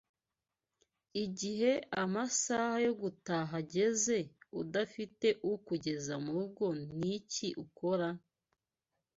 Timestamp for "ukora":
7.63-8.07